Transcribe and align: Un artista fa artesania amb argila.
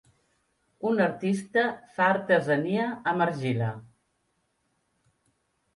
Un 0.91 1.01
artista 1.07 1.65
fa 1.97 2.07
artesania 2.15 2.89
amb 3.13 3.29
argila. 3.29 3.71